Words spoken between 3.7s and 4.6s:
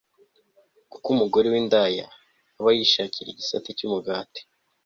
cy'umugati